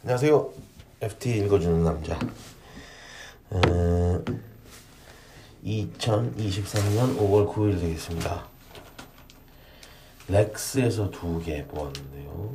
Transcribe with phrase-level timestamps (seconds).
[0.00, 0.52] 안녕하세요.
[1.00, 2.16] FT 읽어주는 남자.
[3.50, 4.24] 어,
[5.64, 8.46] 2023년 5월 9일 되겠습니다.
[10.28, 12.54] 렉스에서 두개 모았는데요.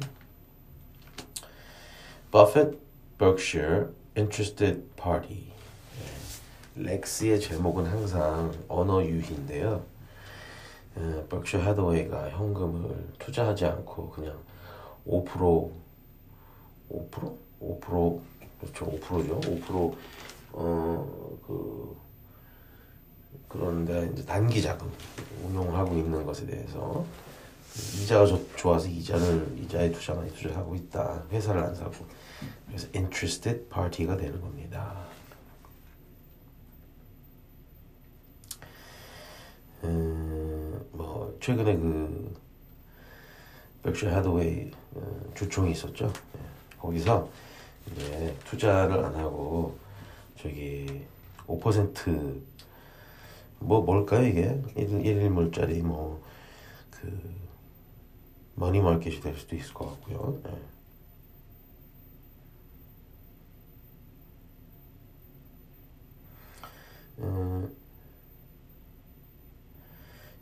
[2.32, 2.78] Buffett,
[3.20, 5.52] Berkshire, Interested Party.
[6.76, 6.84] 네.
[6.96, 9.84] 렉스의 제목은 항상 언어 유희인데요.
[10.96, 14.38] 어, Berkshire Hathaway가 현금을 투자하지 않고 그냥
[15.06, 15.84] 5%
[16.94, 17.38] 5%?
[17.62, 18.22] 5%
[18.60, 19.42] 그렇죠 5%죠
[20.54, 21.98] 5%어그
[23.48, 24.92] 그런데 이제 단기 자금
[25.44, 27.06] 운용하고 있는 것에 대해서
[28.02, 28.26] 이자가
[28.56, 31.94] 좋아서 이자를 이자에 투자 많이 투자하고 있다 회사를 안 사고
[32.68, 35.06] 그래서 interested party가 되는 겁니다.
[39.84, 42.34] 음, 뭐 최근에 그
[43.84, 46.12] 백셔 하드웨이 어, 주총이 있었죠.
[46.84, 46.84] 네.
[46.84, 47.30] 거기서
[47.92, 49.78] 이제 투자를 안 하고
[50.38, 51.02] 저기
[51.48, 56.20] 5%뭐 뭘까요 이게 1, 일물짜리 뭐그
[58.56, 60.40] 머니 마켓이 될 수도 있을 것 같고요.
[60.44, 60.52] 네.
[67.20, 67.72] 음,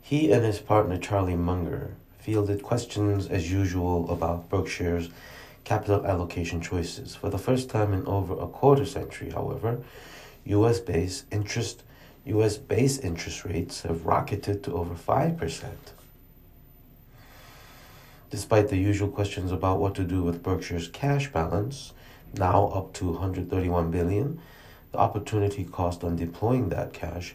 [0.02, 5.10] he and his partner Charlie Munger fielded questions as usual about Berkshire's
[5.64, 7.14] capital allocation choices.
[7.14, 9.82] For the first time in over a quarter century, however,
[10.44, 11.82] US based interest
[12.24, 15.64] US base interest rates have rocketed to over 5%.
[18.30, 21.92] Despite the usual questions about what to do with Berkshire's cash balance,
[22.34, 24.40] now up to 131 billion,
[24.92, 27.34] the opportunity cost on deploying that cash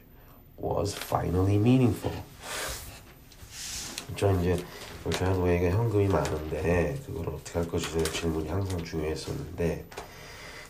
[0.55, 2.13] was finally meaningful.
[5.11, 9.85] 저한우에게 현금이 많은데 그걸 어떻게 할 것이냐는 질문이 항상 중요했었는데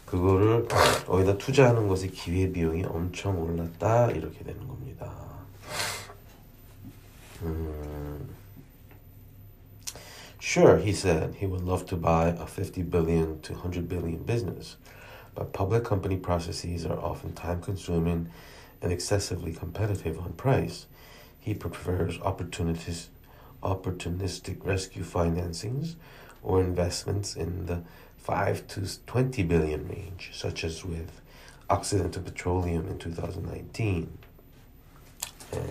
[0.06, 0.68] 그거를
[1.08, 5.12] 어디다 투자하는 것의 기회 비용이 엄청 올랐다 이렇게 되는 겁니다.
[7.44, 8.30] 음,
[10.40, 14.78] Sure, he said he would love to buy a 50 billion to 100 billion business,
[15.36, 18.30] but public company processes are often time consuming
[18.82, 20.86] and excessively competitive on price.
[21.38, 23.10] He prefers opportunities
[23.68, 25.96] opportunistic rescue financings
[26.42, 27.82] or investments in the
[28.18, 31.12] 5 to 20 billion range, such as with
[31.70, 34.08] Occidental Petroleum in 2019.
[35.52, 35.64] 네,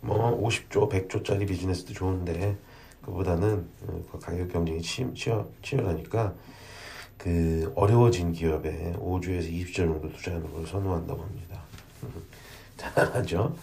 [0.00, 2.56] 뭐 50조, 100조짜리 비즈니스도 좋은데
[3.02, 3.68] 그보다는
[4.10, 6.34] 그 가격 경쟁이 치, 치열, 치열하니까
[7.16, 11.62] 그 어려워진 기업에 5주에서 20조 정도 투자하는 걸 선호한다고 합니다.
[12.76, 13.56] 잘하죠?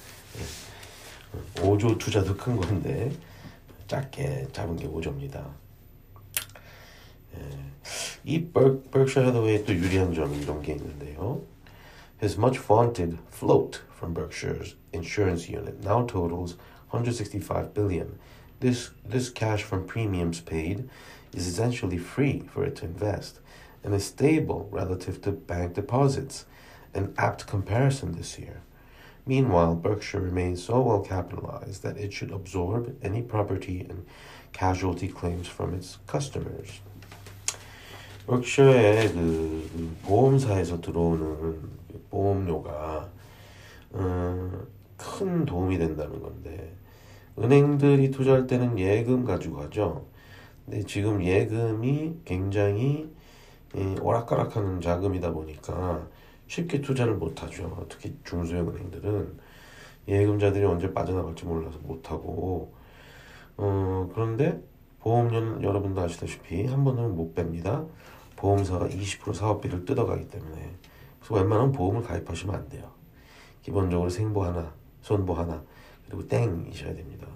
[1.56, 3.12] 5조 투자도 큰 건데
[3.93, 5.45] 작게 잡은 게 5조입니다.
[8.25, 11.43] 이 Berkshire Hathaway의 또 유리한 점이 이런 게 있는데요.
[12.21, 16.57] His much vaunted float from Berkshire's insurance unit now totals
[16.91, 18.19] 165 billion.
[18.61, 20.89] This this cash from premiums paid
[21.33, 23.41] is essentially free for it to invest
[23.85, 26.45] and is stable relative to bank deposits,
[26.95, 28.63] an apt comparison this year.
[29.26, 34.06] Meanwhile, Berkshire remains so well capitalized that it should absorb any property and
[34.52, 36.82] casualty claims from its customers.
[38.26, 41.60] berkshire의 그 보험사에서 들어오는
[42.10, 43.10] 보험료가
[43.92, 44.52] 어,
[44.98, 46.74] 큰 도움이 된다는 건데
[47.38, 50.06] 은행들이 투자할 때는 예금 가지고 하죠.
[50.66, 53.10] 근데 지금 예금이 굉장히
[54.02, 56.08] 오락가락하는 자금이다 보니까
[56.48, 57.86] 쉽게 투자를 못하죠.
[57.90, 59.40] 특히 중소형 은행들은
[60.08, 62.74] 예금자들이 언제 빠져나갈지 몰라서 못하고
[63.58, 64.62] 어, 그런데
[65.00, 67.88] 보험료는 여러분도 아시다시피 한 번은 못 뺍니다.
[68.36, 70.76] 보험사가 20% 사업비를 뜯어가기 때문에
[71.20, 72.92] 그래서 웬만하면 보험을 가입하시면 안 돼요.
[73.62, 75.64] 기본적으로 생보 하나, 손보 하나
[76.06, 77.28] 그리고 땡이셔야 됩니다.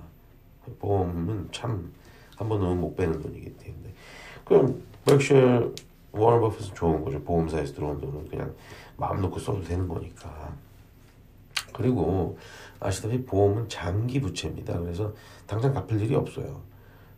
[0.80, 1.94] 보험은 참
[2.36, 3.94] 한번 넣으면 못 빼는 돈이기 때문에
[4.44, 5.72] 그럼 berkshire
[6.12, 7.22] 워런 버핏은 좋은 거죠.
[7.24, 8.54] 보험사에서 들어온 돈은 그냥
[8.96, 10.54] 마음 놓고 써도 되는 거니까.
[11.74, 12.38] 그리고
[12.80, 14.80] 아시다시피 보험은 장기 부채입니다.
[14.80, 15.14] 그래서
[15.46, 16.62] 당장 갚을 일이 없어요.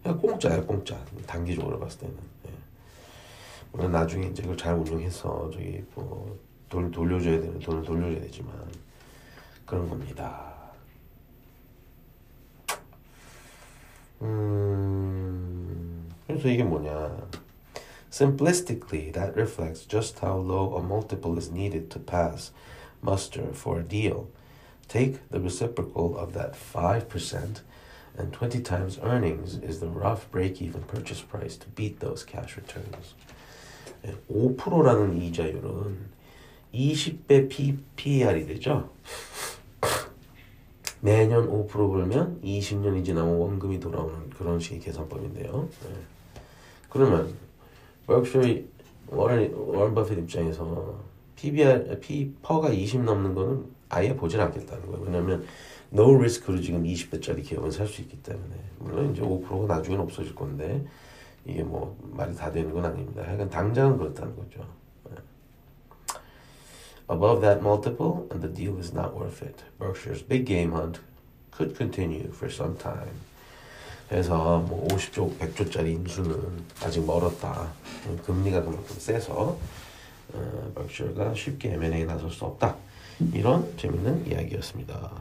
[0.03, 0.97] 그냥 공짜예요, 공짜.
[1.25, 2.15] 단기적으로 봤을 때는.
[2.47, 2.51] 예.
[3.71, 6.37] 물론 나중에 이제 그걸 잘 운영해서 저기 뭐
[6.69, 8.53] 돈을 돌려줘야 되는 돈을 돌려줘야 되지만
[9.65, 10.53] 그런 겁니다.
[14.21, 17.17] 음, 그래서 이게 뭐냐.
[18.18, 22.52] Simplistically, that reflects just how low a multiple is needed to pass
[23.02, 24.28] muster for a deal.
[24.88, 27.60] Take the reciprocal of that 5%,
[28.16, 32.56] and 20 times earnings is the rough break even purchase price to beat those cash
[32.56, 33.14] returns.
[34.30, 36.14] 5%라는 이자율은
[36.74, 38.90] 20배 PPR이 되죠.
[41.00, 45.68] 매년 5% 벌면 20년이 지나면 원금이 돌아오는 그런 식의 계산법인데요.
[45.82, 45.94] 네.
[46.88, 47.34] 그러면
[48.09, 48.41] 버크셔
[49.07, 50.99] 워런 워런 버핏 입장에서
[51.35, 55.05] PBR P 퍼가 20 넘는 거는 아예 보질 않겠다는 거예요.
[55.05, 55.45] 왜냐하면
[55.93, 60.85] no risk로 지금 20배짜리 기업은 살 수 있기 때문에 물론 이제 5%가 나중에는 없어질 건데
[61.45, 63.23] 이게 뭐 말이 다 되는 건 아닙니다.
[63.23, 64.65] 하여간 당장은 그렇다는 거죠.
[65.09, 65.15] 네.
[67.09, 69.63] Above that multiple, and the deal is not worth it.
[69.79, 70.99] Berkshire's big game hunt
[71.51, 73.17] could continue for some time.
[74.09, 77.71] 그래서 뭐 50조, 100조짜리 인수는 아직 멀었다.
[78.25, 79.55] 금리가 그만큼 세서
[80.33, 82.75] 어, berkshire가 쉽게 M&A 나설 수 없다.
[83.33, 85.11] 이런 재밌는 이야기였습니다.